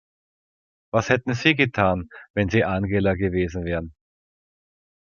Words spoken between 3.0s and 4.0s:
gewesen wären?